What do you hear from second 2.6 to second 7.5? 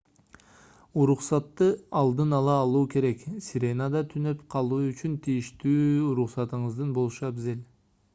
алуу керек сиренада түнөп калуу үчүн тийиштүү уруксатыңыздын болушу